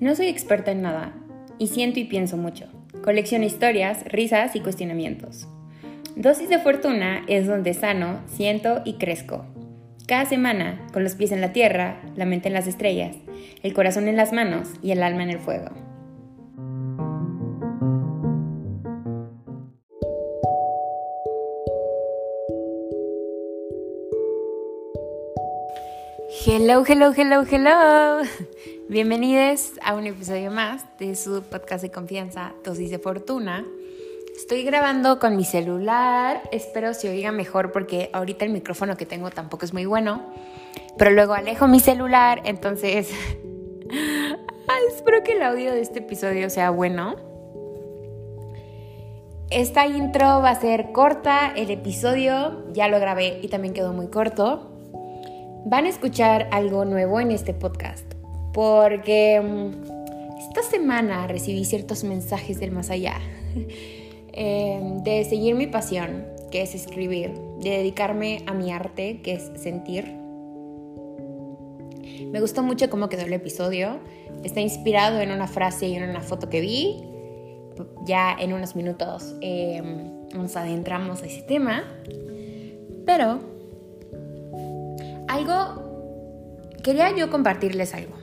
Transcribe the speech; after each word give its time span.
No 0.00 0.14
soy 0.14 0.28
experta 0.28 0.72
en 0.72 0.80
nada 0.80 1.12
y 1.58 1.66
siento 1.66 2.00
y 2.00 2.04
pienso 2.04 2.38
mucho. 2.38 2.64
Colecciono 3.04 3.44
historias, 3.44 4.02
risas 4.06 4.56
y 4.56 4.60
cuestionamientos. 4.60 5.46
Dosis 6.16 6.48
de 6.48 6.58
fortuna 6.58 7.22
es 7.28 7.46
donde 7.46 7.74
sano, 7.74 8.20
siento 8.26 8.80
y 8.86 8.94
crezco. 8.94 9.44
Cada 10.06 10.24
semana, 10.24 10.86
con 10.94 11.04
los 11.04 11.16
pies 11.16 11.32
en 11.32 11.42
la 11.42 11.52
tierra, 11.52 12.00
la 12.16 12.24
mente 12.24 12.48
en 12.48 12.54
las 12.54 12.66
estrellas, 12.66 13.14
el 13.62 13.74
corazón 13.74 14.08
en 14.08 14.16
las 14.16 14.32
manos 14.32 14.70
y 14.82 14.92
el 14.92 15.02
alma 15.02 15.22
en 15.22 15.30
el 15.30 15.38
fuego. 15.38 15.68
Hello, 26.46 26.84
hello, 26.88 27.12
hello, 27.14 27.44
hello. 27.44 28.22
Bienvenidos 28.90 29.74
a 29.84 29.94
un 29.94 30.08
episodio 30.08 30.50
más 30.50 30.84
de 30.98 31.14
su 31.14 31.44
podcast 31.44 31.80
de 31.80 31.92
confianza, 31.92 32.54
Dosis 32.64 32.90
de 32.90 32.98
Fortuna. 32.98 33.64
Estoy 34.36 34.64
grabando 34.64 35.20
con 35.20 35.36
mi 35.36 35.44
celular, 35.44 36.42
espero 36.50 36.92
se 36.92 37.08
oiga 37.08 37.30
mejor 37.30 37.70
porque 37.70 38.10
ahorita 38.12 38.44
el 38.44 38.50
micrófono 38.50 38.96
que 38.96 39.06
tengo 39.06 39.30
tampoco 39.30 39.64
es 39.64 39.72
muy 39.72 39.86
bueno, 39.86 40.26
pero 40.98 41.12
luego 41.12 41.34
alejo 41.34 41.68
mi 41.68 41.78
celular, 41.78 42.42
entonces 42.44 43.12
espero 44.92 45.22
que 45.22 45.34
el 45.34 45.42
audio 45.44 45.70
de 45.70 45.82
este 45.82 46.00
episodio 46.00 46.50
sea 46.50 46.70
bueno. 46.70 47.14
Esta 49.50 49.86
intro 49.86 50.42
va 50.42 50.50
a 50.50 50.60
ser 50.60 50.90
corta, 50.90 51.52
el 51.54 51.70
episodio 51.70 52.66
ya 52.72 52.88
lo 52.88 52.98
grabé 52.98 53.38
y 53.40 53.46
también 53.46 53.72
quedó 53.72 53.92
muy 53.92 54.08
corto. 54.08 54.68
Van 55.64 55.84
a 55.84 55.88
escuchar 55.88 56.48
algo 56.50 56.84
nuevo 56.84 57.20
en 57.20 57.30
este 57.30 57.54
podcast 57.54 58.09
porque 58.52 59.40
mm, 59.40 60.38
esta 60.38 60.62
semana 60.62 61.26
recibí 61.26 61.64
ciertos 61.64 62.04
mensajes 62.04 62.58
del 62.58 62.72
más 62.72 62.90
allá 62.90 63.16
em, 64.32 65.02
de 65.02 65.24
seguir 65.24 65.54
mi 65.54 65.66
pasión, 65.66 66.24
que 66.50 66.62
es 66.62 66.74
escribir, 66.74 67.32
de 67.60 67.70
dedicarme 67.70 68.42
a 68.46 68.54
mi 68.54 68.72
arte, 68.72 69.20
que 69.22 69.34
es 69.34 69.50
sentir. 69.56 70.16
Me 72.32 72.40
gustó 72.40 72.62
mucho 72.62 72.90
cómo 72.90 73.08
quedó 73.08 73.22
el 73.22 73.32
episodio. 73.32 73.98
Está 74.44 74.60
inspirado 74.60 75.20
en 75.20 75.30
una 75.30 75.46
frase 75.46 75.88
y 75.88 75.94
en 75.94 76.08
una 76.08 76.20
foto 76.20 76.48
que 76.48 76.60
vi. 76.60 77.04
Ya 78.04 78.36
en 78.38 78.52
unos 78.52 78.76
minutos 78.76 79.34
em, 79.40 80.28
nos 80.34 80.56
adentramos 80.56 81.22
a 81.22 81.26
ese 81.26 81.42
tema. 81.42 81.84
Pero 83.06 83.40
algo, 85.28 86.74
quería 86.82 87.14
yo 87.16 87.30
compartirles 87.30 87.94
algo. 87.94 88.19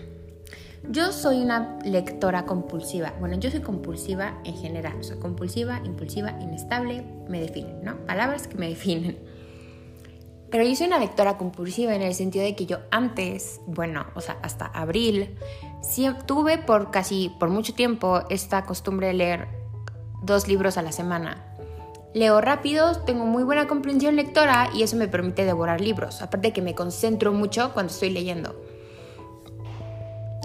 Yo 0.89 1.11
soy 1.11 1.41
una 1.41 1.77
lectora 1.83 2.45
compulsiva. 2.45 3.13
Bueno, 3.19 3.37
yo 3.37 3.51
soy 3.51 3.61
compulsiva 3.61 4.39
en 4.45 4.55
general. 4.55 4.95
O 4.99 5.19
compulsiva, 5.19 5.81
impulsiva, 5.83 6.37
inestable, 6.41 7.03
me 7.27 7.41
definen, 7.41 7.83
¿no? 7.83 7.97
Palabras 8.05 8.47
que 8.47 8.57
me 8.57 8.69
definen. 8.69 9.17
Pero 10.49 10.63
yo 10.63 10.75
soy 10.75 10.87
una 10.87 10.99
lectora 10.99 11.37
compulsiva 11.37 11.93
en 11.93 12.01
el 12.01 12.13
sentido 12.13 12.45
de 12.45 12.55
que 12.55 12.65
yo 12.65 12.77
antes, 12.89 13.59
bueno, 13.67 14.05
o 14.15 14.21
sea, 14.21 14.37
hasta 14.41 14.65
abril, 14.67 15.35
sí, 15.81 16.07
tuve 16.25 16.57
por 16.57 16.89
casi, 16.89 17.35
por 17.37 17.49
mucho 17.49 17.73
tiempo 17.73 18.21
esta 18.29 18.63
costumbre 18.63 19.07
de 19.07 19.13
leer 19.13 19.47
dos 20.23 20.47
libros 20.47 20.77
a 20.77 20.81
la 20.83 20.93
semana. 20.93 21.43
Leo 22.13 22.39
rápido, 22.39 23.01
tengo 23.01 23.25
muy 23.25 23.43
buena 23.43 23.67
comprensión 23.67 24.15
lectora 24.15 24.69
y 24.73 24.83
eso 24.83 24.95
me 24.95 25.09
permite 25.09 25.43
devorar 25.43 25.81
libros. 25.81 26.21
Aparte 26.21 26.53
que 26.53 26.61
me 26.61 26.75
concentro 26.75 27.33
mucho 27.33 27.73
cuando 27.73 27.91
estoy 27.91 28.09
leyendo. 28.09 28.55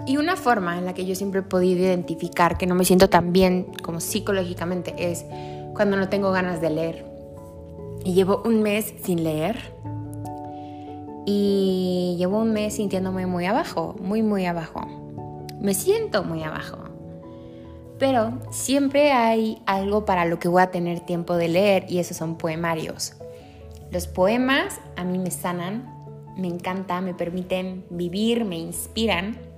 Y 0.05 0.17
una 0.17 0.35
forma 0.35 0.77
en 0.77 0.85
la 0.85 0.93
que 0.93 1.05
yo 1.05 1.15
siempre 1.15 1.39
he 1.39 1.43
podido 1.43 1.79
identificar 1.79 2.57
que 2.57 2.67
no 2.67 2.75
me 2.75 2.83
siento 2.83 3.09
tan 3.09 3.31
bien 3.31 3.67
como 3.83 4.01
psicológicamente 4.01 4.93
es 4.97 5.25
cuando 5.73 5.95
no 5.95 6.09
tengo 6.09 6.31
ganas 6.31 6.59
de 6.59 6.69
leer. 6.69 7.05
Y 8.03 8.13
llevo 8.13 8.41
un 8.43 8.61
mes 8.61 8.93
sin 9.03 9.23
leer. 9.23 9.57
Y 11.25 12.15
llevo 12.17 12.39
un 12.39 12.51
mes 12.51 12.75
sintiéndome 12.75 13.27
muy 13.27 13.45
abajo, 13.45 13.95
muy, 14.01 14.21
muy 14.21 14.45
abajo. 14.45 14.81
Me 15.61 15.73
siento 15.73 16.25
muy 16.25 16.43
abajo. 16.43 16.79
Pero 17.97 18.39
siempre 18.51 19.13
hay 19.13 19.61
algo 19.65 20.03
para 20.03 20.25
lo 20.25 20.37
que 20.37 20.49
voy 20.49 20.61
a 20.61 20.71
tener 20.71 20.99
tiempo 20.99 21.37
de 21.37 21.47
leer 21.47 21.85
y 21.87 21.99
esos 21.99 22.17
son 22.17 22.37
poemarios. 22.37 23.13
Los 23.89 24.07
poemas 24.07 24.81
a 24.97 25.05
mí 25.05 25.17
me 25.17 25.31
sanan, 25.31 25.87
me 26.35 26.47
encanta, 26.47 26.99
me 26.99 27.13
permiten 27.13 27.85
vivir, 27.89 28.43
me 28.43 28.57
inspiran 28.57 29.52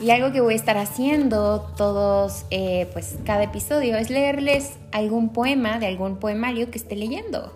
y 0.00 0.10
algo 0.10 0.32
que 0.32 0.40
voy 0.40 0.54
a 0.54 0.56
estar 0.56 0.78
haciendo 0.78 1.60
todos, 1.76 2.46
eh, 2.50 2.88
pues 2.92 3.18
cada 3.24 3.44
episodio, 3.44 3.96
es 3.96 4.08
leerles 4.08 4.78
algún 4.92 5.28
poema 5.30 5.78
de 5.78 5.86
algún 5.86 6.16
poemario 6.16 6.70
que 6.70 6.78
esté 6.78 6.96
leyendo, 6.96 7.52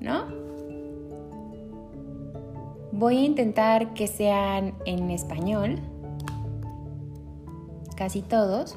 ¿no? 0.00 0.26
Voy 2.90 3.18
a 3.18 3.20
intentar 3.20 3.94
que 3.94 4.08
sean 4.08 4.74
en 4.86 5.10
español, 5.12 5.78
casi 7.96 8.22
todos, 8.22 8.76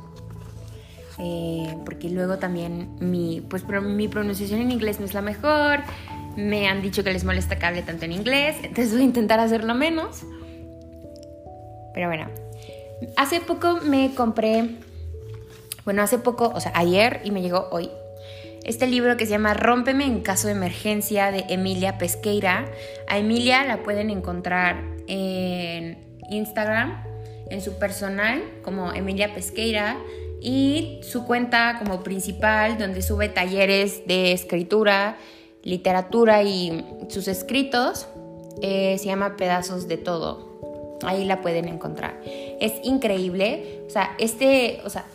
eh, 1.18 1.76
porque 1.86 2.08
luego 2.10 2.38
también 2.38 2.98
mi, 3.00 3.42
pues, 3.42 3.66
mi 3.68 4.08
pronunciación 4.08 4.62
en 4.62 4.72
inglés 4.72 5.00
no 5.00 5.06
es 5.06 5.16
la 5.16 5.24
mejor, 5.24 5.80
me 6.36 6.68
han 6.68 6.84
dicho 6.84 7.04
que 7.04 7.12
les 7.12 7.24
molesta 7.24 7.58
que 7.58 7.66
hable 7.66 7.82
tanto 7.82 8.06
en 8.06 8.12
inglés, 8.12 8.58
entonces 8.62 8.92
voy 8.92 9.02
a 9.02 9.06
intentar 9.06 9.40
hacerlo 9.40 9.74
menos. 9.74 10.24
Pero 11.94 12.08
bueno, 12.08 12.28
Hace 13.18 13.42
poco 13.42 13.80
me 13.84 14.14
compré, 14.16 14.78
bueno, 15.86 16.02
hace 16.04 16.18
poco, 16.18 16.52
o 16.54 16.60
sea, 16.60 16.72
ayer 16.76 17.22
y 17.24 17.32
me 17.32 17.42
llegó 17.42 17.68
hoy, 17.72 17.90
este 18.64 18.86
libro 18.86 19.18
que 19.18 19.26
se 19.26 19.32
llama 19.32 19.54
Rómpeme 19.54 20.06
en 20.06 20.22
caso 20.22 20.48
de 20.48 20.54
emergencia 20.54 21.32
de 21.32 21.46
Emilia 21.50 21.98
Pesqueira. 21.98 22.66
A 23.08 23.18
Emilia 23.18 23.64
la 23.66 23.82
pueden 23.82 24.10
encontrar 24.10 24.84
en 25.08 25.98
Instagram, 26.30 27.04
en 27.50 27.62
su 27.62 27.80
personal 27.80 28.44
como 28.64 28.94
Emilia 28.94 29.34
Pesqueira 29.34 29.98
y 30.42 31.00
su 31.04 31.26
cuenta 31.26 31.78
como 31.80 32.04
principal 32.04 32.78
donde 32.78 33.02
sube 33.02 33.30
talleres 33.30 34.08
de 34.08 34.32
escritura, 34.32 35.18
literatura 35.64 36.44
y 36.44 36.86
sus 37.10 37.28
escritos. 37.28 38.08
Eh, 38.62 38.98
se 39.00 39.06
llama 39.06 39.38
Pedazos 39.38 39.88
de 39.88 39.98
Todo. 39.98 40.51
Ahí 41.04 41.26
la 41.26 41.42
pueden 41.42 41.68
encontrar. 41.68 42.20
Es 42.26 42.74
increíble. 42.84 43.82
O 43.88 43.90
sea, 43.90 44.16
este, 44.18 44.82
o 44.86 44.90
sea, 44.90 45.06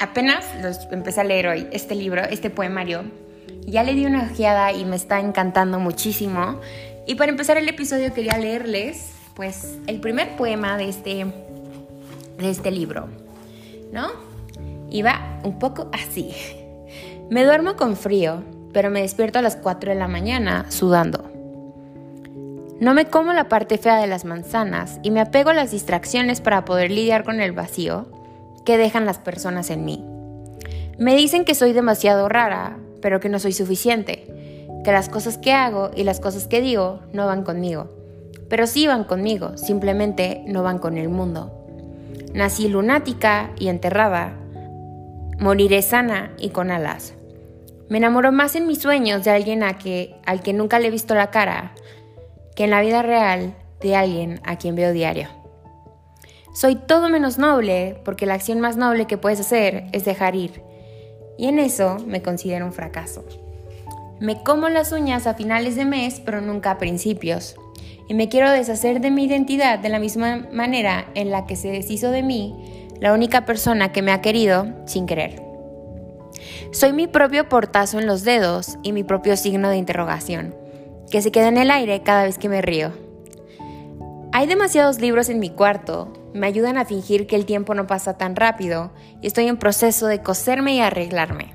apenas 0.00 0.44
los 0.62 0.78
empecé 0.90 1.20
a 1.20 1.24
leer 1.24 1.46
hoy, 1.48 1.68
este 1.72 1.94
libro, 1.94 2.22
este 2.24 2.50
poemario. 2.50 3.04
Ya 3.66 3.84
le 3.84 3.94
di 3.94 4.06
una 4.06 4.28
ojeada 4.30 4.72
y 4.72 4.84
me 4.84 4.96
está 4.96 5.20
encantando 5.20 5.78
muchísimo. 5.78 6.60
Y 7.06 7.14
para 7.14 7.30
empezar 7.30 7.56
el 7.56 7.68
episodio 7.68 8.12
quería 8.12 8.36
leerles, 8.38 9.12
pues, 9.34 9.78
el 9.86 10.00
primer 10.00 10.36
poema 10.36 10.76
de 10.76 10.88
este, 10.88 11.26
de 12.38 12.50
este 12.50 12.70
libro, 12.70 13.08
¿no? 13.92 14.08
Y 14.90 15.02
va 15.02 15.40
un 15.44 15.58
poco 15.58 15.88
así. 15.92 16.34
Me 17.30 17.44
duermo 17.44 17.76
con 17.76 17.96
frío, 17.96 18.42
pero 18.74 18.90
me 18.90 19.00
despierto 19.00 19.38
a 19.38 19.42
las 19.42 19.56
4 19.56 19.92
de 19.92 19.98
la 19.98 20.06
mañana 20.06 20.66
sudando. 20.70 21.31
No 22.82 22.94
me 22.94 23.04
como 23.04 23.32
la 23.32 23.48
parte 23.48 23.78
fea 23.78 23.98
de 23.98 24.08
las 24.08 24.24
manzanas 24.24 24.98
y 25.04 25.12
me 25.12 25.20
apego 25.20 25.50
a 25.50 25.54
las 25.54 25.70
distracciones 25.70 26.40
para 26.40 26.64
poder 26.64 26.90
lidiar 26.90 27.22
con 27.22 27.40
el 27.40 27.52
vacío 27.52 28.08
que 28.64 28.76
dejan 28.76 29.06
las 29.06 29.18
personas 29.18 29.70
en 29.70 29.84
mí. 29.84 30.04
Me 30.98 31.14
dicen 31.14 31.44
que 31.44 31.54
soy 31.54 31.74
demasiado 31.74 32.28
rara, 32.28 32.76
pero 33.00 33.20
que 33.20 33.28
no 33.28 33.38
soy 33.38 33.52
suficiente, 33.52 34.66
que 34.84 34.90
las 34.90 35.08
cosas 35.08 35.38
que 35.38 35.52
hago 35.52 35.92
y 35.94 36.02
las 36.02 36.18
cosas 36.18 36.48
que 36.48 36.60
digo 36.60 36.98
no 37.12 37.24
van 37.24 37.44
conmigo, 37.44 37.88
pero 38.48 38.66
sí 38.66 38.88
van 38.88 39.04
conmigo, 39.04 39.56
simplemente 39.56 40.42
no 40.48 40.64
van 40.64 40.80
con 40.80 40.98
el 40.98 41.08
mundo. 41.08 41.52
Nací 42.34 42.66
lunática 42.66 43.52
y 43.60 43.68
enterrada, 43.68 44.32
moriré 45.38 45.82
sana 45.82 46.32
y 46.36 46.48
con 46.48 46.72
alas. 46.72 47.14
Me 47.88 47.98
enamoro 47.98 48.32
más 48.32 48.56
en 48.56 48.66
mis 48.66 48.80
sueños 48.80 49.22
de 49.22 49.30
alguien 49.30 49.62
a 49.62 49.78
que, 49.78 50.16
al 50.26 50.42
que 50.42 50.52
nunca 50.52 50.80
le 50.80 50.88
he 50.88 50.90
visto 50.90 51.14
la 51.14 51.30
cara, 51.30 51.74
que 52.54 52.64
en 52.64 52.70
la 52.70 52.80
vida 52.80 53.02
real 53.02 53.54
de 53.80 53.96
alguien 53.96 54.40
a 54.44 54.56
quien 54.56 54.74
veo 54.74 54.92
diario. 54.92 55.28
Soy 56.54 56.76
todo 56.76 57.08
menos 57.08 57.38
noble 57.38 58.00
porque 58.04 58.26
la 58.26 58.34
acción 58.34 58.60
más 58.60 58.76
noble 58.76 59.06
que 59.06 59.18
puedes 59.18 59.40
hacer 59.40 59.86
es 59.92 60.04
dejar 60.04 60.36
ir. 60.36 60.62
Y 61.38 61.46
en 61.46 61.58
eso 61.58 61.96
me 62.06 62.22
considero 62.22 62.66
un 62.66 62.72
fracaso. 62.72 63.24
Me 64.20 64.42
como 64.42 64.68
las 64.68 64.92
uñas 64.92 65.26
a 65.26 65.34
finales 65.34 65.76
de 65.76 65.84
mes, 65.84 66.20
pero 66.20 66.40
nunca 66.40 66.72
a 66.72 66.78
principios. 66.78 67.56
Y 68.08 68.14
me 68.14 68.28
quiero 68.28 68.50
deshacer 68.50 69.00
de 69.00 69.10
mi 69.10 69.24
identidad 69.24 69.78
de 69.78 69.88
la 69.88 69.98
misma 69.98 70.46
manera 70.52 71.06
en 71.14 71.30
la 71.30 71.46
que 71.46 71.56
se 71.56 71.68
deshizo 71.68 72.10
de 72.10 72.22
mí 72.22 72.88
la 73.00 73.14
única 73.14 73.46
persona 73.46 73.90
que 73.90 74.02
me 74.02 74.12
ha 74.12 74.20
querido 74.20 74.66
sin 74.86 75.06
querer. 75.06 75.42
Soy 76.70 76.92
mi 76.92 77.06
propio 77.06 77.48
portazo 77.48 77.98
en 77.98 78.06
los 78.06 78.22
dedos 78.24 78.78
y 78.82 78.92
mi 78.92 79.02
propio 79.02 79.36
signo 79.36 79.70
de 79.70 79.78
interrogación 79.78 80.61
que 81.12 81.20
se 81.20 81.30
queda 81.30 81.48
en 81.48 81.58
el 81.58 81.70
aire 81.70 82.02
cada 82.02 82.24
vez 82.24 82.38
que 82.38 82.48
me 82.48 82.62
río. 82.62 82.90
Hay 84.32 84.46
demasiados 84.46 84.98
libros 84.98 85.28
en 85.28 85.40
mi 85.40 85.50
cuarto, 85.50 86.10
me 86.32 86.46
ayudan 86.46 86.78
a 86.78 86.86
fingir 86.86 87.26
que 87.26 87.36
el 87.36 87.44
tiempo 87.44 87.74
no 87.74 87.86
pasa 87.86 88.16
tan 88.16 88.34
rápido 88.34 88.90
y 89.20 89.26
estoy 89.26 89.46
en 89.46 89.58
proceso 89.58 90.06
de 90.06 90.22
coserme 90.22 90.74
y 90.74 90.80
arreglarme. 90.80 91.54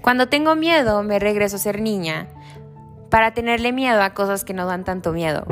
Cuando 0.00 0.28
tengo 0.28 0.54
miedo, 0.54 1.02
me 1.02 1.18
regreso 1.18 1.56
a 1.56 1.58
ser 1.58 1.80
niña, 1.80 2.28
para 3.10 3.34
tenerle 3.34 3.72
miedo 3.72 4.00
a 4.00 4.14
cosas 4.14 4.44
que 4.44 4.54
no 4.54 4.64
dan 4.64 4.84
tanto 4.84 5.12
miedo, 5.12 5.44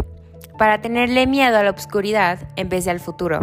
para 0.56 0.81
tenerle 0.81 1.26
miedo 1.26 1.58
a 1.58 1.64
la 1.64 1.73
oscuridad 1.73 2.38
en 2.55 2.69
vez 2.69 2.84
de 2.84 2.93
al 2.93 3.00
futuro. 3.00 3.40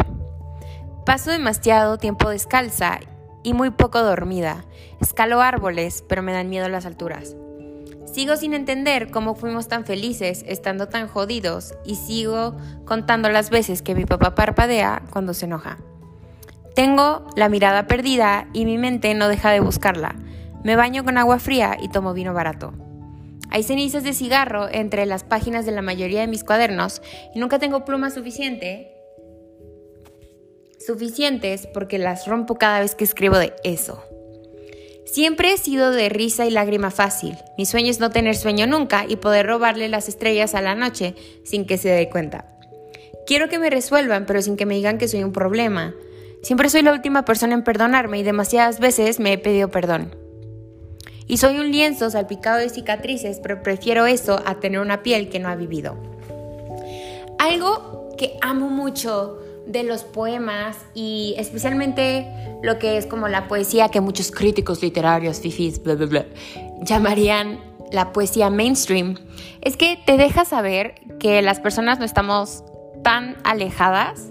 Paso 1.04 1.30
demasiado 1.30 1.98
tiempo 1.98 2.30
descalza 2.30 3.00
y 3.42 3.52
muy 3.52 3.68
poco 3.68 4.02
dormida. 4.02 4.64
Escalo 5.02 5.42
árboles, 5.42 6.02
pero 6.08 6.22
me 6.22 6.32
dan 6.32 6.48
miedo 6.48 6.70
las 6.70 6.86
alturas. 6.86 7.36
Sigo 8.14 8.36
sin 8.36 8.54
entender 8.54 9.10
cómo 9.10 9.34
fuimos 9.34 9.66
tan 9.66 9.84
felices 9.84 10.44
estando 10.46 10.86
tan 10.86 11.08
jodidos 11.08 11.74
y 11.84 11.96
sigo 11.96 12.56
contando 12.84 13.28
las 13.28 13.50
veces 13.50 13.82
que 13.82 13.96
mi 13.96 14.04
papá 14.04 14.36
parpadea 14.36 15.02
cuando 15.10 15.34
se 15.34 15.46
enoja. 15.46 15.78
Tengo 16.76 17.26
la 17.34 17.48
mirada 17.48 17.88
perdida 17.88 18.46
y 18.52 18.66
mi 18.66 18.78
mente 18.78 19.12
no 19.14 19.26
deja 19.26 19.50
de 19.50 19.58
buscarla. 19.58 20.14
Me 20.62 20.76
baño 20.76 21.02
con 21.02 21.18
agua 21.18 21.40
fría 21.40 21.76
y 21.82 21.88
tomo 21.88 22.14
vino 22.14 22.32
barato. 22.32 22.72
Hay 23.50 23.64
cenizas 23.64 24.04
de 24.04 24.12
cigarro 24.12 24.68
entre 24.70 25.06
las 25.06 25.24
páginas 25.24 25.66
de 25.66 25.72
la 25.72 25.82
mayoría 25.82 26.20
de 26.20 26.28
mis 26.28 26.44
cuadernos 26.44 27.02
y 27.34 27.40
nunca 27.40 27.58
tengo 27.58 27.84
pluma 27.84 28.10
suficiente 28.10 28.92
suficientes 30.78 31.66
porque 31.66 31.98
las 31.98 32.28
rompo 32.28 32.54
cada 32.54 32.78
vez 32.78 32.94
que 32.94 33.02
escribo 33.02 33.38
de 33.38 33.54
eso. 33.64 34.04
Siempre 35.14 35.52
he 35.52 35.58
sido 35.58 35.92
de 35.92 36.08
risa 36.08 36.44
y 36.44 36.50
lágrima 36.50 36.90
fácil. 36.90 37.36
Mi 37.56 37.66
sueño 37.66 37.88
es 37.88 38.00
no 38.00 38.10
tener 38.10 38.34
sueño 38.34 38.66
nunca 38.66 39.04
y 39.08 39.14
poder 39.14 39.46
robarle 39.46 39.88
las 39.88 40.08
estrellas 40.08 40.56
a 40.56 40.60
la 40.60 40.74
noche 40.74 41.14
sin 41.44 41.66
que 41.66 41.78
se 41.78 41.88
dé 41.88 42.10
cuenta. 42.10 42.46
Quiero 43.24 43.48
que 43.48 43.60
me 43.60 43.70
resuelvan, 43.70 44.26
pero 44.26 44.42
sin 44.42 44.56
que 44.56 44.66
me 44.66 44.74
digan 44.74 44.98
que 44.98 45.06
soy 45.06 45.22
un 45.22 45.30
problema. 45.30 45.94
Siempre 46.42 46.68
soy 46.68 46.82
la 46.82 46.92
última 46.92 47.24
persona 47.24 47.54
en 47.54 47.62
perdonarme 47.62 48.18
y 48.18 48.24
demasiadas 48.24 48.80
veces 48.80 49.20
me 49.20 49.32
he 49.32 49.38
pedido 49.38 49.68
perdón. 49.68 50.16
Y 51.28 51.36
soy 51.36 51.60
un 51.60 51.70
lienzo 51.70 52.10
salpicado 52.10 52.58
de 52.58 52.68
cicatrices, 52.68 53.38
pero 53.40 53.62
prefiero 53.62 54.06
eso 54.06 54.42
a 54.44 54.58
tener 54.58 54.80
una 54.80 55.04
piel 55.04 55.28
que 55.28 55.38
no 55.38 55.48
ha 55.48 55.54
vivido. 55.54 55.96
Algo 57.38 58.08
que 58.18 58.36
amo 58.42 58.68
mucho 58.68 59.38
de 59.66 59.82
los 59.82 60.04
poemas 60.04 60.76
y 60.94 61.34
especialmente 61.38 62.26
lo 62.62 62.78
que 62.78 62.96
es 62.96 63.06
como 63.06 63.28
la 63.28 63.48
poesía 63.48 63.88
que 63.88 64.00
muchos 64.00 64.30
críticos 64.30 64.82
literarios, 64.82 65.40
fifis, 65.40 65.82
bla, 65.82 65.94
bla, 65.94 66.06
bla, 66.06 66.26
llamarían 66.82 67.60
la 67.90 68.12
poesía 68.12 68.50
mainstream, 68.50 69.16
es 69.60 69.76
que 69.76 69.98
te 70.04 70.16
deja 70.16 70.44
saber 70.44 70.94
que 71.18 71.40
las 71.42 71.60
personas 71.60 71.98
no 71.98 72.04
estamos 72.04 72.64
tan 73.02 73.36
alejadas 73.44 74.30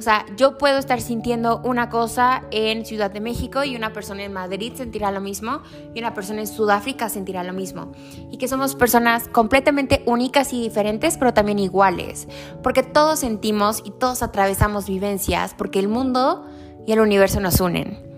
o 0.00 0.02
sea, 0.02 0.24
yo 0.34 0.56
puedo 0.56 0.78
estar 0.78 0.98
sintiendo 1.02 1.60
una 1.62 1.90
cosa 1.90 2.44
en 2.50 2.86
Ciudad 2.86 3.10
de 3.10 3.20
México 3.20 3.64
y 3.64 3.76
una 3.76 3.92
persona 3.92 4.22
en 4.22 4.32
Madrid 4.32 4.72
sentirá 4.74 5.10
lo 5.10 5.20
mismo 5.20 5.60
y 5.92 5.98
una 5.98 6.14
persona 6.14 6.40
en 6.40 6.46
Sudáfrica 6.46 7.10
sentirá 7.10 7.44
lo 7.44 7.52
mismo. 7.52 7.92
Y 8.30 8.38
que 8.38 8.48
somos 8.48 8.74
personas 8.74 9.28
completamente 9.28 10.02
únicas 10.06 10.54
y 10.54 10.62
diferentes, 10.62 11.18
pero 11.18 11.34
también 11.34 11.58
iguales. 11.58 12.28
Porque 12.62 12.82
todos 12.82 13.18
sentimos 13.18 13.82
y 13.84 13.90
todos 13.90 14.22
atravesamos 14.22 14.88
vivencias 14.88 15.52
porque 15.52 15.80
el 15.80 15.88
mundo 15.88 16.46
y 16.86 16.92
el 16.92 17.00
universo 17.00 17.38
nos 17.40 17.60
unen 17.60 18.09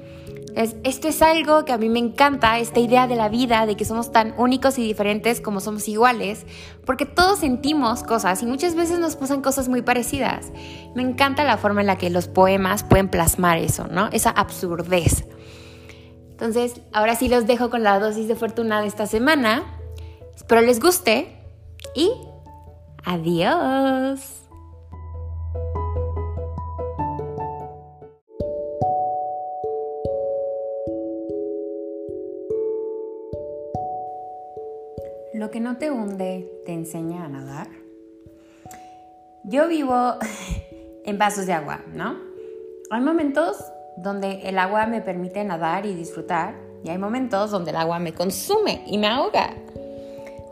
esto 0.55 1.09
es 1.09 1.23
algo 1.23 1.65
que 1.65 1.73
a 1.73 1.79
mí 1.79 1.89
me 1.89 1.99
encanta, 1.99 2.59
esta 2.59 2.81
idea 2.81 3.07
de 3.07 3.17
la 3.17 3.29
vida, 3.29 3.67
de 3.67 3.77
que 3.77 3.85
somos 3.85 4.13
tan 4.13 4.35
únicos 4.37 4.79
y 4.79 4.83
diferentes 4.83 5.41
como 5.41 5.61
somos 5.61 5.89
iguales, 5.89 6.47
porque 6.85 7.07
todos 7.07 7.39
sentimos 7.39 8.03
cosas 8.03 8.43
y 8.43 8.47
muchas 8.47 8.75
veces 8.75 8.99
nos 8.99 9.17
pasan 9.17 9.43
cosas 9.43 9.69
muy 9.69 9.83
parecidas. 9.83 10.53
Me 10.95 11.03
encanta 11.03 11.45
la 11.45 11.57
forma 11.57 11.81
en 11.81 11.87
la 11.87 11.97
que 11.97 12.11
los 12.11 12.29
poemas 12.29 12.85
pueden 12.85 13.09
plasmar 13.09 13.59
eso, 13.59 13.87
¿no? 13.89 14.09
Esa 14.13 14.31
absurdez. 14.31 15.25
Entonces, 16.31 16.81
ahora 16.93 17.15
sí 17.15 17.29
los 17.29 17.47
dejo 17.47 17.71
con 17.71 17.83
la 17.83 17.99
dosis 17.99 18.29
de 18.29 18.35
fortuna 18.35 18.81
de 18.81 18.89
esta 18.89 19.07
semana. 19.07 19.63
Espero 20.35 20.61
les 20.61 20.81
guste 20.81 21.39
y 21.95 22.11
adiós. 23.05 24.42
Lo 35.35 35.51
que 35.51 35.61
no 35.61 35.79
te 35.79 35.91
hunde 35.91 36.51
te 36.67 36.73
enseña 36.73 37.25
a 37.25 37.29
nadar. 37.29 37.69
Yo 39.45 39.67
vivo 39.67 40.15
en 41.07 41.19
vasos 41.19 41.47
de 41.47 41.55
agua, 41.55 41.81
¿no? 41.95 42.17
Hay 42.91 43.01
momentos 43.01 43.57
donde 43.97 44.43
el 44.43 44.59
agua 44.59 44.87
me 44.87 45.01
permite 45.01 45.43
nadar 45.43 45.87
y 45.87 45.95
disfrutar 45.95 46.55
y 46.85 46.91
hay 46.91 46.99
momentos 46.99 47.51
donde 47.51 47.71
el 47.71 47.77
agua 47.77 47.99
me 47.99 48.13
consume 48.13 48.85
y 48.87 48.99
me 48.99 49.07
ahoga. 49.07 49.55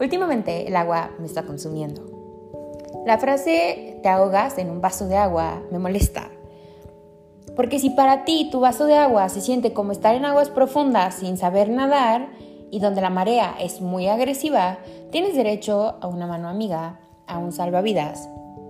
Últimamente 0.01 0.67
el 0.67 0.75
agua 0.77 1.11
me 1.19 1.27
está 1.27 1.43
consumiendo. 1.43 2.07
La 3.05 3.19
frase 3.19 3.99
te 4.03 4.09
ahogas 4.09 4.57
en 4.57 4.71
un 4.71 4.81
vaso 4.81 5.07
de 5.09 5.17
agua 5.17 5.63
me 5.71 5.79
molesta. 5.79 6.31
Porque 7.55 7.79
si 7.79 7.91
para 7.91 8.25
ti 8.25 8.49
tu 8.51 8.61
vaso 8.61 8.87
de 8.87 8.97
agua 8.97 9.29
se 9.29 9.43
siente 9.43 9.75
como 9.75 9.93
estar 9.93 10.15
en 10.15 10.25
aguas 10.25 10.49
profundas 10.49 11.17
sin 11.17 11.37
saber 11.37 11.69
nadar, 11.69 12.31
y 12.71 12.81
donde 12.81 13.01
la 13.01 13.11
marea 13.11 13.57
es 13.59 13.81
muy 13.81 14.07
agresiva, 14.07 14.79
tienes 15.11 15.35
derecho 15.35 15.97
a 16.01 16.07
una 16.07 16.27
mano 16.27 16.49
amiga, 16.49 17.01
a 17.27 17.39
un 17.39 17.53
salvavidas 17.53 18.29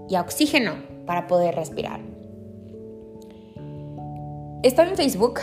y 0.08 0.14
a 0.14 0.20
oxígeno 0.20 0.74
para 1.06 1.26
poder 1.26 1.54
respirar. 1.54 2.00
Estaba 4.62 4.88
en 4.88 4.96
Facebook 4.96 5.40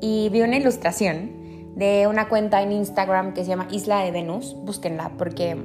y 0.00 0.28
vi 0.28 0.42
una 0.42 0.56
ilustración 0.56 1.74
de 1.76 2.06
una 2.06 2.28
cuenta 2.28 2.62
en 2.62 2.72
Instagram 2.72 3.32
que 3.32 3.42
se 3.42 3.48
llama 3.48 3.68
Isla 3.70 4.00
de 4.00 4.10
Venus. 4.10 4.54
Búsquenla 4.64 5.12
porque, 5.16 5.56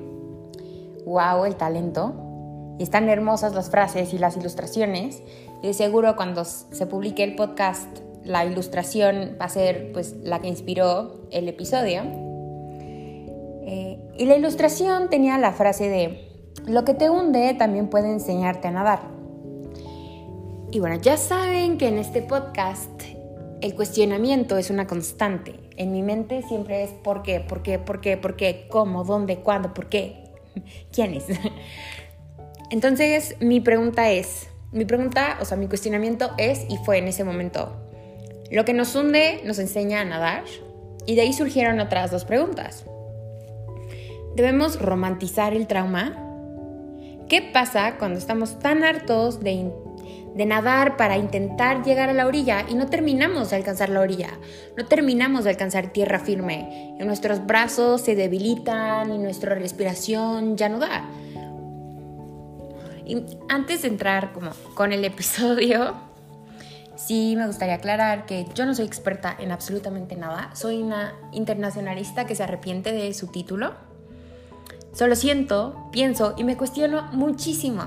wow, 1.05 1.45
el 1.45 1.55
talento. 1.55 2.13
Y 2.79 2.83
están 2.83 3.09
hermosas 3.09 3.53
las 3.53 3.69
frases 3.69 4.13
y 4.13 4.17
las 4.17 4.37
ilustraciones. 4.37 5.21
Y 5.61 5.67
de 5.67 5.73
seguro 5.73 6.15
cuando 6.15 6.45
se 6.45 6.85
publique 6.85 7.23
el 7.23 7.35
podcast, 7.35 7.99
la 8.23 8.45
ilustración 8.45 9.37
va 9.39 9.45
a 9.45 9.49
ser 9.49 9.91
pues 9.91 10.15
la 10.23 10.39
que 10.39 10.47
inspiró 10.47 11.27
el 11.31 11.47
episodio. 11.47 12.25
Y 14.17 14.25
la 14.25 14.35
ilustración 14.35 15.09
tenía 15.09 15.38
la 15.38 15.51
frase 15.51 15.89
de, 15.89 16.25
lo 16.67 16.85
que 16.85 16.94
te 16.94 17.09
hunde 17.09 17.53
también 17.53 17.89
puede 17.89 18.12
enseñarte 18.12 18.67
a 18.67 18.71
nadar. 18.71 19.00
Y 20.71 20.79
bueno, 20.79 20.97
ya 21.01 21.18
saben 21.18 21.78
que 21.78 21.87
en 21.87 21.99
este 21.99 22.21
podcast 22.21 23.04
el 23.61 23.75
cuestionamiento 23.75 24.57
es 24.57 24.69
una 24.69 24.87
constante. 24.87 25.59
En 25.78 25.92
mi 25.92 26.01
mente 26.01 26.42
siempre 26.44 26.83
es 26.83 26.92
¿por 26.92 27.23
qué? 27.23 27.40
¿Por 27.40 27.61
qué? 27.61 27.78
¿Por 27.78 28.01
qué? 28.01 28.18
¿Por 28.18 28.35
qué? 28.35 28.68
¿Cómo? 28.69 29.04
¿Dónde? 29.04 29.37
¿Cuándo? 29.37 29.73
¿Por 29.73 29.90
qué? 29.90 30.23
¿Quién 30.92 31.13
es? 31.13 31.25
Entonces 32.71 33.35
mi 33.42 33.59
pregunta 33.59 34.11
es, 34.11 34.47
mi 34.71 34.85
pregunta, 34.85 35.37
o 35.42 35.45
sea, 35.45 35.57
mi 35.57 35.68
cuestionamiento 35.68 36.31
es 36.37 36.66
y 36.69 36.78
fue 36.78 36.97
en 36.97 37.07
ese 37.07 37.23
momento, 37.23 37.75
lo 38.49 38.66
que 38.66 38.73
nos 38.73 38.95
hunde 38.95 39.42
nos 39.45 39.59
enseña 39.59 40.01
a 40.01 40.06
nadar 40.06 40.44
y 41.06 41.16
de 41.16 41.21
ahí 41.21 41.33
surgieron 41.33 41.80
otras 41.80 42.11
dos 42.11 42.25
preguntas. 42.25 42.85
¿Debemos 44.35 44.81
romantizar 44.81 45.54
el 45.54 45.65
trauma? 45.65 46.13
¿Qué 47.30 47.42
pasa 47.42 47.97
cuando 47.97 48.19
estamos 48.19 48.59
tan 48.59 48.83
hartos 48.83 49.39
de, 49.39 49.71
nadar 50.35 50.97
para 50.97 51.15
intentar 51.15 51.83
llegar 51.83 52.09
a 52.09 52.13
la 52.13 52.27
orilla 52.27 52.65
y 52.68 52.75
no 52.75 52.87
terminamos 52.87 53.51
de 53.51 53.56
alcanzar 53.56 53.87
la 53.87 54.01
orilla? 54.01 54.31
No 54.75 54.85
terminamos 54.87 55.45
de 55.45 55.51
alcanzar 55.51 55.94
tierra 55.94 56.19
firme. 56.19 56.97
Y 56.99 57.06
nuestros 57.06 57.45
brazos 57.45 58.01
se 58.01 58.15
debilitan 58.15 59.09
y 59.13 59.18
nuestra 59.18 59.56
respiración 59.56 60.57
ya 60.57 60.68
no 60.68 60.80
da. 60.80 61.06
Antes 63.47 63.83
de 63.83 63.87
entrar 63.87 64.33
como 64.33 64.51
con 64.73 64.92
el 64.92 65.06
episodio, 65.06 65.94
sí 66.97 67.35
me 67.37 67.47
gustaría 67.47 67.75
aclarar 67.75 68.25
que 68.25 68.45
yo 68.54 68.65
no 68.65 68.75
soy 68.75 68.85
experta 68.85 69.33
en 69.39 69.54
absolutamente 69.54 70.18
nada. 70.18 70.49
Soy 70.56 70.83
una 70.83 71.13
internacionalista 71.31 72.25
que 72.25 72.35
se 72.35 72.44
arrepiente 72.44 72.92
de 72.92 73.13
su 73.13 73.27
título 73.27 73.84
Solo 74.95 75.18
siento, 75.18 75.90
pienso 75.92 76.35
y 76.37 76.45
me 76.45 76.56
cuestiono 76.56 77.04
muchísimo. 77.11 77.83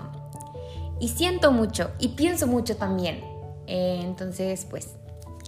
Y 1.00 1.08
siento 1.08 1.52
mucho 1.52 1.90
y 1.98 2.08
pienso 2.08 2.46
mucho 2.46 2.76
también. 2.76 3.22
Eh, 3.66 4.02
entonces, 4.04 4.66
pues, 4.68 4.90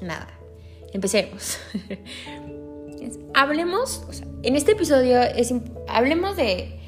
nada, 0.01 0.27
empecemos. 0.95 1.59
hablemos, 3.35 4.03
en 4.43 4.57
este 4.57 4.73
episodio 4.73 5.21
es, 5.21 5.53
hablemos 5.87 6.37
de, 6.37 6.81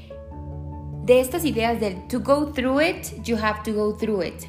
de 1.04 1.20
estas 1.20 1.44
ideas 1.44 1.78
del 1.78 2.06
to 2.08 2.20
go 2.20 2.46
through 2.52 2.80
it, 2.80 3.22
you 3.24 3.36
have 3.36 3.62
to 3.64 3.74
go 3.74 3.94
through 3.94 4.24
it. 4.24 4.42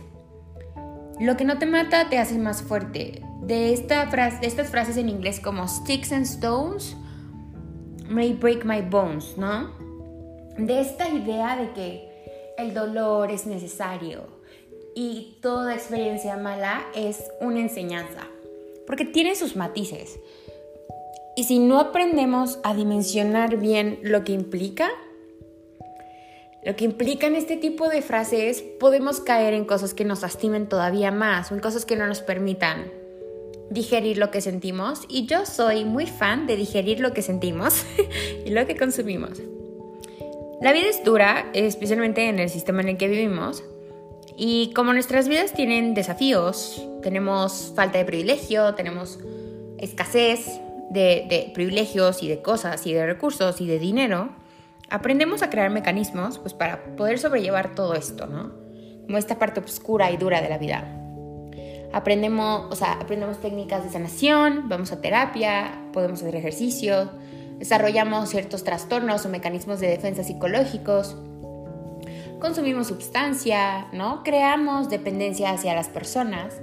Lo 1.20 1.36
que 1.36 1.44
no 1.44 1.58
te 1.58 1.65
mata 1.65 2.10
te 2.10 2.18
hace 2.18 2.38
más 2.38 2.62
fuerte. 2.62 3.22
De, 3.42 3.74
esta 3.74 4.08
frase, 4.08 4.39
de 4.39 4.48
estas 4.48 4.70
frases 4.70 4.96
en 4.96 5.10
inglés 5.10 5.42
como 5.42 5.68
sticks 5.68 6.13
and 6.13 6.24
stones 6.24 6.96
may 8.08 8.32
break 8.32 8.63
my 8.63 8.82
bones, 8.82 9.38
¿no? 9.38 9.83
De 10.57 10.81
esta 10.81 11.10
idea 11.10 11.55
de 11.57 11.74
que 11.74 12.13
el 12.57 12.74
dolor 12.74 13.31
es 13.31 13.45
necesario 13.45 14.24
y 14.95 15.38
toda 15.41 15.74
experiencia 15.74 16.38
mala 16.38 16.86
es 16.95 17.24
una 17.41 17.60
enseñanza, 17.60 18.27
porque 18.86 19.05
tiene 19.05 19.36
sus 19.36 19.55
matices. 19.55 20.19
Y 21.36 21.45
si 21.45 21.57
no 21.57 21.79
aprendemos 21.79 22.60
a 22.63 22.75
dimensionar 22.75 23.57
bien 23.57 24.00
lo 24.03 24.24
que 24.24 24.33
implica, 24.33 24.89
lo 26.63 26.75
que 26.75 26.86
implican 26.86 27.36
este 27.36 27.57
tipo 27.57 27.89
de 27.89 28.01
frases, 28.01 28.63
podemos 28.79 29.19
caer 29.19 29.53
en 29.53 29.65
cosas 29.65 29.93
que 29.93 30.05
nos 30.05 30.22
lastimen 30.22 30.69
todavía 30.69 31.12
más 31.12 31.51
en 31.51 31.60
cosas 31.60 31.86
que 31.86 31.95
no 31.95 32.07
nos 32.07 32.22
permitan 32.22 32.91
digerir 33.72 34.17
lo 34.17 34.29
que 34.29 34.41
sentimos. 34.41 35.01
Y 35.10 35.25
yo 35.25 35.45
soy 35.45 35.83
muy 35.83 36.05
fan 36.05 36.45
de 36.45 36.55
digerir 36.55 37.00
lo 37.00 37.13
que 37.13 37.24
sentimos 37.24 37.83
y 38.45 38.51
lo 38.51 38.65
que 38.67 38.77
consumimos. 38.77 39.41
La 40.63 40.72
vida 40.72 40.88
es 40.88 41.03
dura, 41.03 41.48
especialmente 41.51 42.29
en 42.29 42.39
el 42.39 42.50
sistema 42.50 42.79
en 42.79 42.88
el 42.88 42.98
que 42.98 43.10
vivimos. 43.10 43.65
Y 44.38 44.72
como 44.74 44.93
nuestras 44.93 45.27
vidas 45.27 45.51
tienen 45.51 45.93
desafíos, 45.93 46.82
tenemos 47.01 47.74
falta 47.75 47.98
de 47.98 48.05
privilegio, 48.05 48.74
tenemos 48.74 49.20
escasez 49.77 50.62
de, 50.89 51.51
privilegios 51.53 52.24
y 52.24 52.29
de 52.29 52.41
cosas 52.41 52.88
y 52.88 52.93
de 52.93 53.05
recursos 53.05 53.60
y 53.60 53.67
de 53.67 53.77
dinero, 53.77 54.29
aprendemos 54.89 55.43
a 55.43 55.50
crear 55.50 55.70
mecanismos 55.70 56.39
pues, 56.39 56.53
para 56.53 56.96
poder 56.96 57.20
sobrellevar 57.20 57.75
todo 57.75 57.93
esto, 57.93 58.25
¿no? 58.25 58.53
Como 59.05 59.17
esta 59.17 59.38
parte 59.38 59.60
oscura 59.60 60.12
y 60.12 60.17
dura 60.17 60.41
de 60.41 60.48
la 60.48 60.60
vida. 60.60 60.88
Aprendemos, 61.91 62.72
o 62.72 62.75
sea, 62.77 62.93
aprendemos 62.93 63.41
técnicas 63.41 63.84
de 63.84 63.89
sanación, 63.89 64.70
vamos 64.70 64.93
a 64.93 65.01
terapia, 65.01 65.89
podemos 65.91 66.22
hacer 66.22 66.38
ejercicio, 66.38 67.10
desarrollamos 67.60 68.29
ciertos 68.29 68.63
trastornos 68.63 69.25
o 69.25 69.29
mecanismos 69.29 69.79
de 69.79 69.88
defensa 69.88 70.24
psicológicos, 70.24 71.15
consumimos 72.39 72.88
sustancia, 72.88 73.88
¿no? 73.93 74.24
Creamos 74.24 74.89
dependencia 74.89 75.51
hacia 75.51 75.74
las 75.74 75.88
personas 75.88 76.62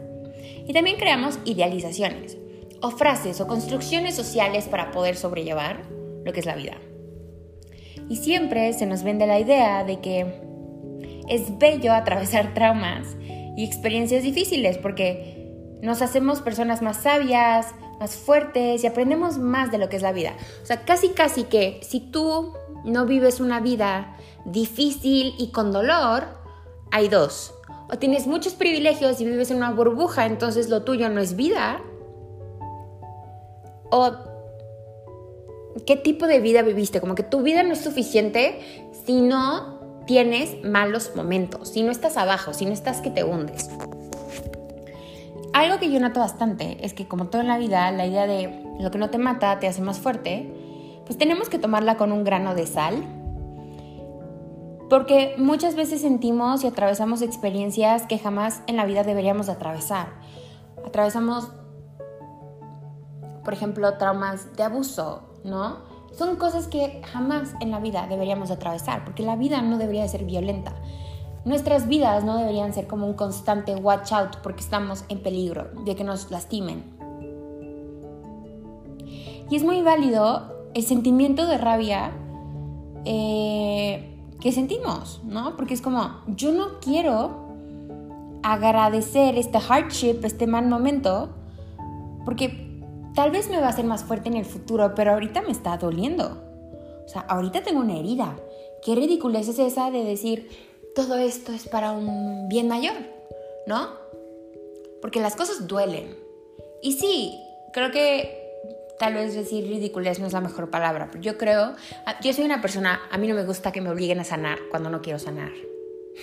y 0.66 0.72
también 0.72 0.96
creamos 0.96 1.38
idealizaciones 1.44 2.36
o 2.82 2.90
frases 2.90 3.40
o 3.40 3.46
construcciones 3.46 4.14
sociales 4.14 4.66
para 4.66 4.90
poder 4.90 5.16
sobrellevar 5.16 5.82
lo 6.24 6.32
que 6.32 6.40
es 6.40 6.46
la 6.46 6.54
vida. 6.54 6.76
Y 8.08 8.16
siempre 8.16 8.72
se 8.72 8.86
nos 8.86 9.02
vende 9.02 9.26
la 9.26 9.38
idea 9.38 9.84
de 9.84 10.00
que 10.00 10.26
es 11.28 11.58
bello 11.58 11.92
atravesar 11.92 12.54
traumas 12.54 13.16
y 13.56 13.64
experiencias 13.64 14.22
difíciles 14.22 14.78
porque 14.78 15.78
nos 15.82 16.02
hacemos 16.02 16.42
personas 16.42 16.82
más 16.82 16.98
sabias, 16.98 17.74
más 18.00 18.16
fuertes 18.16 18.82
y 18.82 18.86
aprendemos 18.86 19.38
más 19.38 19.70
de 19.70 19.78
lo 19.78 19.88
que 19.88 19.96
es 19.96 20.02
la 20.02 20.12
vida. 20.12 20.34
O 20.62 20.66
sea, 20.66 20.84
casi 20.84 21.10
casi 21.10 21.44
que 21.44 21.80
si 21.82 22.00
tú 22.00 22.54
no 22.84 23.04
vives 23.04 23.40
una 23.40 23.60
vida 23.60 24.16
difícil 24.46 25.34
y 25.38 25.52
con 25.52 25.70
dolor, 25.70 26.24
hay 26.90 27.08
dos. 27.08 27.54
O 27.92 27.98
tienes 27.98 28.26
muchos 28.26 28.54
privilegios 28.54 29.20
y 29.20 29.24
vives 29.26 29.50
en 29.50 29.58
una 29.58 29.72
burbuja, 29.72 30.26
entonces 30.26 30.70
lo 30.70 30.82
tuyo 30.82 31.10
no 31.10 31.20
es 31.20 31.36
vida. 31.36 31.82
O 33.90 34.12
qué 35.86 35.96
tipo 35.96 36.26
de 36.26 36.40
vida 36.40 36.62
viviste, 36.62 37.00
como 37.00 37.14
que 37.14 37.22
tu 37.22 37.42
vida 37.42 37.62
no 37.62 37.74
es 37.74 37.80
suficiente 37.80 38.88
si 39.04 39.20
no 39.20 39.80
tienes 40.06 40.64
malos 40.64 41.12
momentos, 41.14 41.68
si 41.68 41.82
no 41.82 41.92
estás 41.92 42.16
abajo, 42.16 42.54
si 42.54 42.64
no 42.64 42.72
estás 42.72 43.00
que 43.00 43.10
te 43.10 43.24
hundes. 43.24 43.68
Algo 45.52 45.78
que 45.80 45.90
yo 45.90 45.98
noto 45.98 46.20
bastante 46.20 46.84
es 46.84 46.94
que 46.94 47.08
como 47.08 47.26
todo 47.26 47.42
en 47.42 47.48
la 47.48 47.58
vida, 47.58 47.90
la 47.90 48.06
idea 48.06 48.26
de 48.26 48.64
lo 48.78 48.90
que 48.90 48.98
no 48.98 49.10
te 49.10 49.18
mata 49.18 49.58
te 49.58 49.66
hace 49.66 49.82
más 49.82 49.98
fuerte, 49.98 50.52
pues 51.06 51.18
tenemos 51.18 51.48
que 51.48 51.58
tomarla 51.58 51.96
con 51.96 52.12
un 52.12 52.22
grano 52.22 52.54
de 52.54 52.66
sal. 52.66 53.04
Porque 54.88 55.34
muchas 55.38 55.74
veces 55.74 56.00
sentimos 56.00 56.62
y 56.62 56.68
atravesamos 56.68 57.22
experiencias 57.22 58.06
que 58.06 58.18
jamás 58.18 58.62
en 58.68 58.76
la 58.76 58.84
vida 58.84 59.02
deberíamos 59.02 59.48
atravesar. 59.48 60.08
Atravesamos, 60.86 61.50
por 63.44 63.52
ejemplo, 63.52 63.98
traumas 63.98 64.56
de 64.56 64.62
abuso, 64.62 65.40
¿no? 65.44 65.78
Son 66.12 66.36
cosas 66.36 66.68
que 66.68 67.02
jamás 67.12 67.54
en 67.60 67.70
la 67.70 67.80
vida 67.80 68.06
deberíamos 68.08 68.50
atravesar, 68.50 69.04
porque 69.04 69.22
la 69.22 69.36
vida 69.36 69.62
no 69.62 69.78
debería 69.78 70.06
ser 70.06 70.24
violenta. 70.24 70.74
Nuestras 71.44 71.88
vidas 71.88 72.22
no 72.24 72.36
deberían 72.36 72.74
ser 72.74 72.86
como 72.86 73.06
un 73.06 73.14
constante 73.14 73.74
watch 73.74 74.12
out 74.12 74.36
porque 74.42 74.60
estamos 74.60 75.04
en 75.08 75.22
peligro 75.22 75.70
de 75.84 75.96
que 75.96 76.04
nos 76.04 76.30
lastimen. 76.30 76.84
Y 79.48 79.56
es 79.56 79.64
muy 79.64 79.82
válido 79.82 80.68
el 80.74 80.84
sentimiento 80.84 81.46
de 81.46 81.58
rabia 81.58 82.12
eh, 83.04 84.18
que 84.40 84.52
sentimos, 84.52 85.20
¿no? 85.24 85.56
Porque 85.56 85.74
es 85.74 85.82
como, 85.82 86.10
yo 86.28 86.52
no 86.52 86.78
quiero 86.80 87.48
agradecer 88.42 89.36
este 89.36 89.60
hardship, 89.60 90.20
este 90.22 90.46
mal 90.46 90.66
momento, 90.68 91.30
porque 92.24 92.82
tal 93.14 93.30
vez 93.30 93.50
me 93.50 93.60
va 93.60 93.66
a 93.66 93.70
hacer 93.70 93.86
más 93.86 94.04
fuerte 94.04 94.28
en 94.28 94.36
el 94.36 94.44
futuro, 94.44 94.94
pero 94.94 95.12
ahorita 95.12 95.42
me 95.42 95.50
está 95.50 95.76
doliendo. 95.78 96.42
O 97.04 97.08
sea, 97.08 97.22
ahorita 97.22 97.62
tengo 97.62 97.80
una 97.80 97.96
herida. 97.96 98.36
Qué 98.82 98.94
ridiculez 98.94 99.48
es 99.48 99.58
esa 99.58 99.90
de 99.90 100.04
decir, 100.04 100.48
todo 100.94 101.18
esto 101.18 101.52
es 101.52 101.68
para 101.68 101.92
un 101.92 102.48
bien 102.48 102.68
mayor, 102.68 102.96
¿no? 103.66 103.90
Porque 105.00 105.20
las 105.20 105.36
cosas 105.36 105.66
duelen. 105.66 106.16
Y 106.82 106.92
sí, 106.92 107.38
creo 107.72 107.90
que 107.90 108.40
tal 108.98 109.14
vez 109.14 109.34
decir 109.34 109.66
ridiculez 109.66 110.18
no 110.18 110.26
es 110.26 110.32
la 110.32 110.40
mejor 110.40 110.70
palabra, 110.70 111.08
pero 111.10 111.22
yo 111.22 111.38
creo, 111.38 111.74
ah, 112.06 112.20
yo 112.22 112.32
soy 112.32 112.44
una 112.44 112.60
persona, 112.60 113.00
a 113.10 113.18
mí 113.18 113.26
no 113.28 113.34
me 113.34 113.44
gusta 113.44 113.72
que 113.72 113.80
me 113.80 113.90
obliguen 113.90 114.20
a 114.20 114.24
sanar 114.24 114.58
cuando 114.70 114.90
no 114.90 115.00
quiero 115.00 115.18
sanar. 115.18 115.52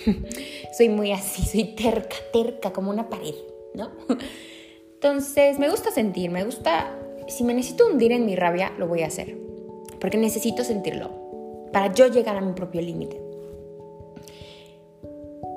soy 0.76 0.88
muy 0.88 1.12
así, 1.12 1.42
soy 1.44 1.74
terca, 1.74 2.16
terca, 2.32 2.72
como 2.72 2.90
una 2.90 3.08
pared, 3.08 3.34
¿no? 3.74 3.90
Entonces, 4.94 5.58
me 5.58 5.70
gusta 5.70 5.90
sentir, 5.90 6.30
me 6.30 6.44
gusta, 6.44 6.96
si 7.28 7.44
me 7.44 7.54
necesito 7.54 7.86
hundir 7.86 8.12
en 8.12 8.26
mi 8.26 8.36
rabia, 8.36 8.72
lo 8.78 8.86
voy 8.86 9.02
a 9.02 9.06
hacer, 9.06 9.36
porque 10.00 10.18
necesito 10.18 10.64
sentirlo, 10.64 11.10
para 11.72 11.92
yo 11.92 12.06
llegar 12.08 12.36
a 12.36 12.40
mi 12.40 12.52
propio 12.52 12.80
límite. 12.80 13.27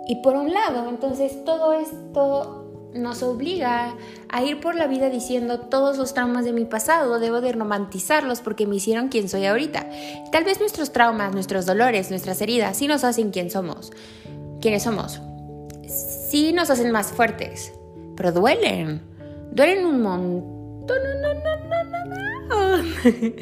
Y 0.07 0.17
por 0.17 0.35
un 0.35 0.53
lado, 0.53 0.89
entonces 0.89 1.43
todo 1.45 1.73
esto 1.73 2.61
nos 2.93 3.23
obliga 3.23 3.95
a 4.29 4.43
ir 4.43 4.59
por 4.59 4.75
la 4.75 4.87
vida 4.87 5.09
diciendo 5.09 5.59
todos 5.59 5.97
los 5.97 6.13
traumas 6.13 6.45
de 6.45 6.53
mi 6.53 6.65
pasado, 6.65 7.19
debo 7.19 7.41
de 7.41 7.53
romantizarlos 7.53 8.41
porque 8.41 8.67
me 8.67 8.75
hicieron 8.75 9.07
quien 9.07 9.29
soy 9.29 9.45
ahorita. 9.45 9.87
Tal 10.31 10.43
vez 10.43 10.59
nuestros 10.59 10.91
traumas, 10.91 11.33
nuestros 11.33 11.65
dolores, 11.65 12.09
nuestras 12.09 12.41
heridas 12.41 12.77
sí 12.77 12.87
nos 12.87 13.03
hacen 13.03 13.31
quien 13.31 13.49
somos, 13.49 13.91
quienes 14.59 14.83
somos. 14.83 15.21
Sí 15.87 16.53
nos 16.53 16.69
hacen 16.69 16.91
más 16.91 17.11
fuertes, 17.11 17.73
pero 18.15 18.31
duelen. 18.31 19.01
Duelen 19.51 19.85
un 19.85 20.01
montón. 20.01 20.97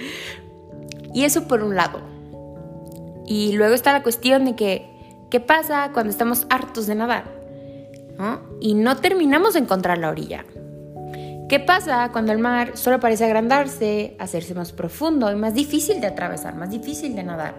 y 1.13 1.23
eso 1.23 1.47
por 1.47 1.63
un 1.63 1.75
lado. 1.75 1.99
Y 3.25 3.53
luego 3.53 3.75
está 3.75 3.93
la 3.93 4.01
cuestión 4.01 4.45
de 4.45 4.55
que 4.55 4.98
¿Qué 5.29 5.39
pasa 5.39 5.91
cuando 5.93 6.09
estamos 6.09 6.47
hartos 6.49 6.87
de 6.87 6.95
nadar? 6.95 7.23
Y 8.59 8.73
no 8.73 8.97
terminamos 8.97 9.53
de 9.53 9.59
encontrar 9.59 9.97
la 9.97 10.09
orilla. 10.09 10.43
¿Qué 11.47 11.59
pasa 11.59 12.09
cuando 12.11 12.31
el 12.31 12.39
mar 12.39 12.71
solo 12.75 12.99
parece 12.99 13.25
agrandarse, 13.25 14.15
hacerse 14.19 14.53
más 14.53 14.71
profundo 14.71 15.31
y 15.31 15.35
más 15.35 15.53
difícil 15.53 16.01
de 16.01 16.07
atravesar, 16.07 16.55
más 16.55 16.69
difícil 16.69 17.15
de 17.15 17.23
nadar? 17.23 17.55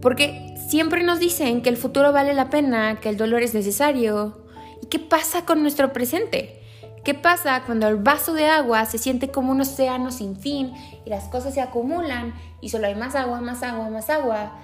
Porque 0.00 0.54
siempre 0.68 1.02
nos 1.02 1.18
dicen 1.18 1.62
que 1.62 1.68
el 1.68 1.76
futuro 1.76 2.12
vale 2.12 2.34
la 2.34 2.50
pena, 2.50 3.00
que 3.00 3.08
el 3.08 3.16
dolor 3.16 3.42
es 3.42 3.54
necesario. 3.54 4.44
¿Y 4.82 4.86
qué 4.86 4.98
pasa 4.98 5.44
con 5.44 5.62
nuestro 5.62 5.92
presente? 5.92 6.59
¿Qué 7.04 7.14
pasa 7.14 7.62
cuando 7.64 7.88
el 7.88 7.96
vaso 7.96 8.34
de 8.34 8.46
agua 8.46 8.84
se 8.84 8.98
siente 8.98 9.30
como 9.30 9.52
un 9.52 9.62
océano 9.62 10.10
sin 10.10 10.36
fin 10.36 10.72
y 11.04 11.10
las 11.10 11.24
cosas 11.28 11.54
se 11.54 11.62
acumulan 11.62 12.34
y 12.60 12.68
solo 12.68 12.86
hay 12.86 12.94
más 12.94 13.14
agua, 13.14 13.40
más 13.40 13.62
agua, 13.62 13.88
más 13.88 14.10
agua 14.10 14.60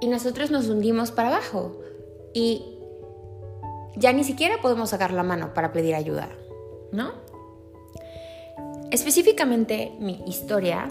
y 0.00 0.06
nosotros 0.08 0.50
nos 0.50 0.68
hundimos 0.68 1.10
para 1.10 1.28
abajo 1.28 1.80
y 2.32 2.78
ya 3.96 4.12
ni 4.12 4.24
siquiera 4.24 4.60
podemos 4.62 4.90
sacar 4.90 5.12
la 5.12 5.22
mano 5.22 5.52
para 5.52 5.72
pedir 5.72 5.94
ayuda, 5.94 6.30
¿no? 6.92 7.12
Específicamente 8.90 9.92
mi 9.98 10.22
historia 10.26 10.88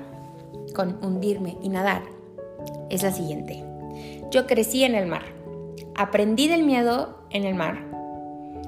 con 0.75 1.03
hundirme 1.03 1.57
y 1.63 1.69
nadar 1.69 2.03
es 2.91 3.01
la 3.01 3.11
siguiente. 3.11 3.63
Yo 4.29 4.45
crecí 4.45 4.83
en 4.83 4.93
el 4.93 5.07
mar, 5.07 5.23
aprendí 5.95 6.47
del 6.47 6.63
miedo 6.63 7.23
en 7.31 7.43
el 7.45 7.55
mar 7.55 7.96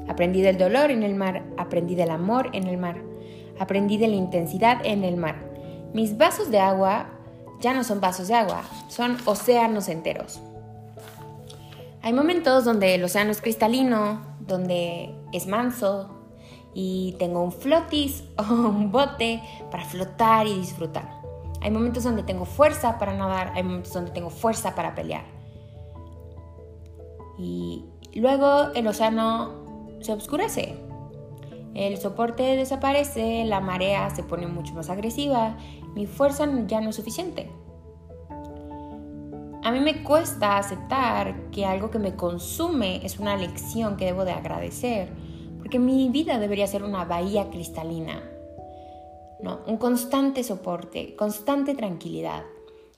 Aprendí 0.09 0.41
del 0.41 0.57
dolor 0.57 0.89
en 0.89 1.03
el 1.03 1.13
mar, 1.13 1.43
aprendí 1.55 1.93
del 1.93 2.09
amor 2.09 2.49
en 2.53 2.65
el 2.65 2.77
mar, 2.77 2.97
aprendí 3.59 3.97
de 3.97 4.07
la 4.07 4.15
intensidad 4.15 4.83
en 4.83 5.03
el 5.03 5.17
mar. 5.17 5.35
Mis 5.93 6.17
vasos 6.17 6.49
de 6.49 6.59
agua 6.59 7.11
ya 7.61 7.75
no 7.75 7.83
son 7.83 8.01
vasos 8.01 8.27
de 8.27 8.33
agua, 8.33 8.63
son 8.87 9.17
océanos 9.25 9.87
enteros. 9.87 10.41
Hay 12.01 12.13
momentos 12.13 12.65
donde 12.65 12.95
el 12.95 13.03
océano 13.03 13.29
es 13.29 13.39
cristalino, 13.39 14.21
donde 14.39 15.13
es 15.31 15.45
manso 15.45 16.09
y 16.73 17.15
tengo 17.19 17.43
un 17.43 17.51
flotis 17.51 18.23
o 18.37 18.51
un 18.51 18.91
bote 18.91 19.43
para 19.69 19.85
flotar 19.85 20.47
y 20.47 20.55
disfrutar. 20.55 21.07
Hay 21.61 21.69
momentos 21.69 22.03
donde 22.03 22.23
tengo 22.23 22.45
fuerza 22.45 22.97
para 22.97 23.13
nadar, 23.13 23.51
hay 23.53 23.61
momentos 23.61 23.93
donde 23.93 24.09
tengo 24.09 24.31
fuerza 24.31 24.73
para 24.73 24.95
pelear. 24.95 25.25
Y 27.37 27.85
luego 28.15 28.71
el 28.73 28.87
océano 28.87 29.68
se 30.01 30.13
oscurece. 30.13 30.75
El 31.75 31.97
soporte 31.97 32.55
desaparece, 32.55 33.45
la 33.45 33.59
marea 33.59 34.09
se 34.09 34.23
pone 34.23 34.47
mucho 34.47 34.73
más 34.73 34.89
agresiva, 34.89 35.57
mi 35.93 36.07
fuerza 36.07 36.47
ya 36.67 36.81
no 36.81 36.89
es 36.89 36.95
suficiente. 36.95 37.49
A 39.61 39.71
mí 39.71 39.81
me 39.81 40.03
cuesta 40.03 40.57
aceptar 40.57 41.51
que 41.51 41.65
algo 41.65 41.91
que 41.91 41.99
me 41.99 42.15
consume 42.15 43.05
es 43.05 43.19
una 43.19 43.35
lección 43.35 43.97
que 43.97 44.05
debo 44.05 44.25
de 44.25 44.31
agradecer, 44.31 45.11
porque 45.57 45.79
mi 45.79 46.09
vida 46.09 46.39
debería 46.39 46.65
ser 46.65 46.83
una 46.83 47.05
bahía 47.05 47.49
cristalina, 47.49 48.23
¿no? 49.41 49.59
un 49.67 49.77
constante 49.77 50.43
soporte, 50.43 51.15
constante 51.15 51.75
tranquilidad. 51.75 52.43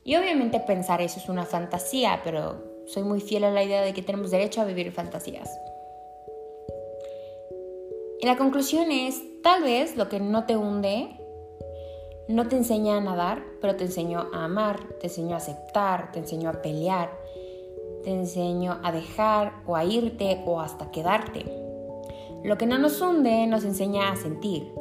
Y 0.04 0.16
obviamente 0.16 0.60
pensar 0.60 1.02
eso 1.02 1.20
es 1.20 1.30
una 1.30 1.46
fantasía, 1.46 2.22
pero 2.24 2.64
soy 2.88 3.04
muy 3.04 3.22
fiel 3.22 3.44
a 3.44 3.52
la 3.52 3.64
idea 3.64 3.82
de 3.82 3.94
que 3.94 4.02
tenemos 4.02 4.32
derecho 4.32 4.62
a 4.62 4.66
vivir 4.66 4.92
fantasías. 4.92 5.50
Y 8.22 8.26
la 8.28 8.38
conclusión 8.38 8.92
es, 8.92 9.20
tal 9.42 9.64
vez 9.64 9.98
lo 9.98 10.08
que 10.08 10.20
no 10.20 10.46
te 10.46 10.56
hunde 10.56 11.18
no 12.28 12.48
te 12.48 12.56
enseña 12.56 12.98
a 12.98 13.02
nadar, 13.02 13.44
pero 13.60 13.76
te 13.76 13.86
enseñó 13.86 14.30
a 14.32 14.46
amar, 14.46 14.80
te 15.00 15.08
enseñó 15.08 15.34
a 15.34 15.38
aceptar, 15.38 16.12
te 16.12 16.20
enseñó 16.20 16.50
a 16.50 16.62
pelear, 16.62 17.12
te 18.04 18.12
enseñó 18.12 18.80
a 18.84 18.92
dejar 18.92 19.54
o 19.66 19.76
a 19.76 19.84
irte 19.84 20.42
o 20.46 20.62
hasta 20.62 20.92
quedarte. 20.92 21.46
Lo 22.44 22.58
que 22.58 22.66
no 22.66 22.78
nos 22.78 23.02
hunde 23.02 23.46
nos 23.48 23.66
enseña 23.66 24.12
a 24.12 24.16
sentir. 24.16 24.72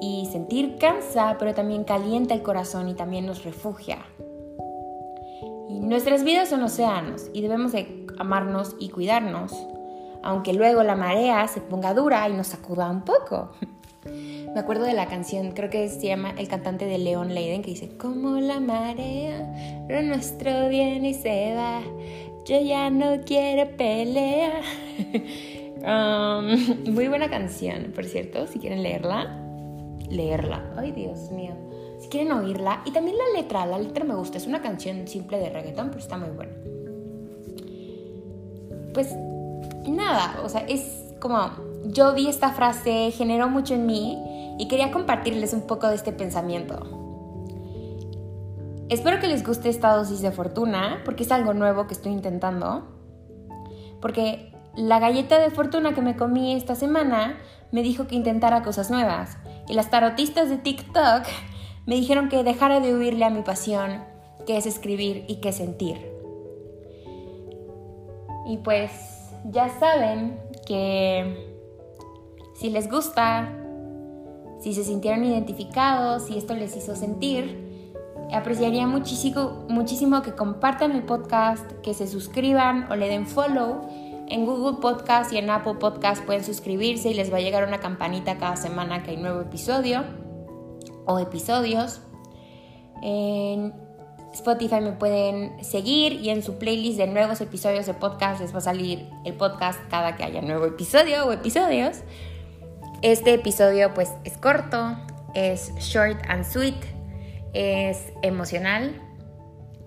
Y 0.00 0.26
sentir 0.32 0.78
cansa, 0.78 1.36
pero 1.38 1.54
también 1.54 1.84
calienta 1.84 2.32
el 2.32 2.42
corazón 2.42 2.88
y 2.88 2.94
también 2.94 3.26
nos 3.26 3.44
refugia. 3.44 3.98
Nuestras 5.68 6.24
vidas 6.24 6.48
son 6.48 6.62
océanos 6.62 7.30
y 7.34 7.42
debemos 7.42 7.72
de 7.72 8.06
amarnos 8.18 8.74
y 8.78 8.88
cuidarnos, 8.88 9.52
aunque 10.22 10.52
luego 10.52 10.82
la 10.82 10.96
marea 10.96 11.46
se 11.48 11.60
ponga 11.60 11.94
dura 11.94 12.28
y 12.28 12.32
nos 12.32 12.48
sacuda 12.48 12.90
un 12.90 13.02
poco. 13.02 13.52
Me 14.54 14.58
acuerdo 14.58 14.84
de 14.84 14.94
la 14.94 15.06
canción, 15.06 15.52
creo 15.52 15.70
que 15.70 15.88
se 15.88 16.06
llama 16.06 16.34
El 16.36 16.48
cantante 16.48 16.86
de 16.86 16.98
Leon 16.98 17.34
Leiden, 17.34 17.62
que 17.62 17.70
dice, 17.70 17.96
como 17.96 18.40
la 18.40 18.58
marea, 18.58 19.86
lo 19.88 20.02
nuestro 20.02 20.68
viene 20.68 21.10
y 21.10 21.14
se 21.14 21.54
va, 21.54 21.82
yo 22.46 22.60
ya 22.60 22.90
no 22.90 23.20
quiero 23.24 23.76
pelea. 23.76 24.60
Um, 25.80 26.84
muy 26.92 27.08
buena 27.08 27.30
canción, 27.30 27.92
por 27.94 28.04
cierto, 28.04 28.46
si 28.46 28.58
quieren 28.58 28.82
leerla, 28.82 29.40
leerla. 30.10 30.74
Ay, 30.76 30.92
Dios 30.92 31.30
mío. 31.30 31.54
Si 31.98 32.08
quieren 32.08 32.32
oírla. 32.32 32.82
Y 32.84 32.92
también 32.92 33.16
la 33.16 33.40
letra, 33.40 33.64
la 33.66 33.78
letra 33.78 34.04
me 34.04 34.14
gusta, 34.14 34.38
es 34.38 34.46
una 34.46 34.60
canción 34.60 35.06
simple 35.08 35.38
de 35.38 35.50
reggaetón, 35.50 35.88
pero 35.88 36.00
está 36.00 36.18
muy 36.18 36.30
buena. 36.30 36.52
Pues 38.92 39.14
nada, 39.86 40.40
o 40.44 40.48
sea, 40.48 40.60
es 40.62 41.14
como 41.20 41.50
yo 41.84 42.14
vi 42.14 42.28
esta 42.28 42.50
frase, 42.50 43.10
generó 43.10 43.48
mucho 43.48 43.74
en 43.74 43.86
mí 43.86 44.56
y 44.58 44.68
quería 44.68 44.90
compartirles 44.90 45.52
un 45.52 45.62
poco 45.62 45.88
de 45.88 45.94
este 45.94 46.12
pensamiento. 46.12 47.00
Espero 48.88 49.20
que 49.20 49.28
les 49.28 49.46
guste 49.46 49.68
esta 49.68 49.94
dosis 49.94 50.20
de 50.20 50.32
fortuna, 50.32 51.00
porque 51.04 51.22
es 51.22 51.30
algo 51.30 51.54
nuevo 51.54 51.86
que 51.86 51.94
estoy 51.94 52.12
intentando. 52.12 52.88
Porque 54.00 54.52
la 54.74 54.98
galleta 54.98 55.38
de 55.38 55.50
fortuna 55.50 55.94
que 55.94 56.02
me 56.02 56.16
comí 56.16 56.54
esta 56.54 56.74
semana 56.74 57.38
me 57.70 57.82
dijo 57.82 58.06
que 58.06 58.16
intentara 58.16 58.62
cosas 58.62 58.90
nuevas. 58.90 59.36
Y 59.68 59.74
las 59.74 59.90
tarotistas 59.90 60.48
de 60.48 60.58
TikTok 60.58 61.24
me 61.86 61.94
dijeron 61.94 62.28
que 62.28 62.42
dejara 62.42 62.80
de 62.80 62.94
huirle 62.94 63.24
a 63.24 63.30
mi 63.30 63.42
pasión, 63.42 64.02
que 64.44 64.56
es 64.56 64.66
escribir 64.66 65.24
y 65.28 65.36
que 65.36 65.52
sentir. 65.52 66.10
Y 68.46 68.56
pues 68.58 69.19
ya 69.44 69.68
saben 69.68 70.38
que 70.66 71.46
si 72.54 72.70
les 72.70 72.90
gusta, 72.90 73.52
si 74.60 74.74
se 74.74 74.84
sintieron 74.84 75.24
identificados, 75.24 76.26
si 76.26 76.36
esto 76.36 76.54
les 76.54 76.76
hizo 76.76 76.94
sentir, 76.94 77.70
apreciaría 78.32 78.86
muchísimo, 78.86 79.64
muchísimo 79.68 80.22
que 80.22 80.34
compartan 80.34 80.92
el 80.92 81.02
podcast, 81.02 81.70
que 81.82 81.94
se 81.94 82.06
suscriban 82.06 82.90
o 82.90 82.96
le 82.96 83.08
den 83.08 83.26
follow. 83.26 83.88
En 84.28 84.46
Google 84.46 84.78
Podcast 84.80 85.32
y 85.32 85.38
en 85.38 85.50
Apple 85.50 85.74
Podcast 85.74 86.24
pueden 86.24 86.44
suscribirse 86.44 87.10
y 87.10 87.14
les 87.14 87.32
va 87.32 87.38
a 87.38 87.40
llegar 87.40 87.66
una 87.66 87.80
campanita 87.80 88.38
cada 88.38 88.54
semana 88.54 89.02
que 89.02 89.10
hay 89.10 89.16
nuevo 89.16 89.40
episodio 89.40 90.04
o 91.04 91.18
episodios. 91.18 92.00
Spotify 94.32 94.80
me 94.80 94.92
pueden 94.92 95.62
seguir 95.64 96.12
y 96.12 96.30
en 96.30 96.42
su 96.42 96.56
playlist 96.58 96.98
de 96.98 97.08
nuevos 97.08 97.40
episodios 97.40 97.86
de 97.86 97.94
podcast 97.94 98.40
les 98.40 98.54
va 98.54 98.58
a 98.58 98.62
salir 98.62 99.08
el 99.24 99.34
podcast 99.34 99.80
cada 99.90 100.16
que 100.16 100.22
haya 100.22 100.40
nuevo 100.40 100.66
episodio 100.66 101.26
o 101.26 101.32
episodios. 101.32 101.98
Este 103.02 103.34
episodio 103.34 103.92
pues 103.92 104.10
es 104.24 104.36
corto, 104.36 104.96
es 105.34 105.74
short 105.76 106.20
and 106.28 106.44
sweet, 106.44 106.76
es 107.54 108.12
emocional 108.22 109.00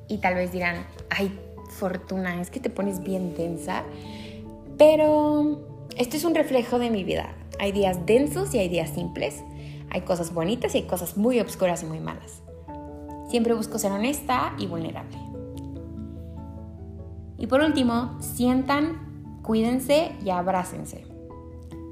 y 0.10 0.17
tal 0.17 0.36
vez 0.36 0.51
dirán, 0.51 0.86
ay, 1.10 1.39
Fortuna, 1.69 2.39
es 2.41 2.51
que 2.51 2.60
te 2.60 2.69
pones 2.69 3.01
bien 3.01 3.36
densa, 3.36 3.84
pero 4.77 5.62
esto 5.97 6.17
es 6.17 6.23
un 6.23 6.36
reflejo 6.36 6.79
de 6.79 6.89
mi 6.89 7.03
vida. 7.03 7.34
Hay 7.60 7.71
días 7.71 8.06
densos 8.06 8.53
y 8.53 8.60
hay 8.60 8.67
días 8.67 8.89
simples, 8.89 9.41
hay 9.89 10.01
cosas 10.01 10.34
bonitas 10.34 10.75
y 10.75 10.79
hay 10.79 10.84
cosas 10.84 11.17
muy 11.17 11.39
obscuras 11.39 11.82
y 11.84 11.86
muy 11.86 11.99
malas. 11.99 12.42
Siempre 13.34 13.56
busco 13.56 13.80
ser 13.80 13.91
honesta 13.91 14.54
y 14.60 14.67
vulnerable. 14.67 15.17
Y 17.39 17.48
por 17.48 17.62
último, 17.62 18.15
sientan, 18.22 19.39
cuídense 19.41 20.12
y 20.24 20.30
abrácense. 20.30 21.08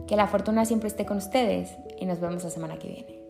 Que 0.07 0.15
la 0.15 0.27
fortuna 0.27 0.65
siempre 0.65 0.87
esté 0.87 1.07
con 1.07 1.17
ustedes 1.17 1.71
y 1.99 2.05
nos 2.05 2.19
vemos 2.19 2.43
la 2.43 2.51
semana 2.51 2.77
que 2.77 2.89
viene. 2.89 3.20